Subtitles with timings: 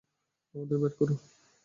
[0.55, 1.15] আমাদের বের করো।